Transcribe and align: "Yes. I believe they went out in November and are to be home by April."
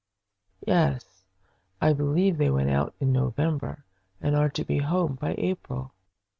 "Yes. 0.65 1.25
I 1.79 1.93
believe 1.93 2.39
they 2.39 2.49
went 2.49 2.71
out 2.71 2.95
in 2.99 3.11
November 3.11 3.85
and 4.19 4.35
are 4.35 4.49
to 4.49 4.65
be 4.65 4.79
home 4.79 5.13
by 5.13 5.35
April." 5.37 5.91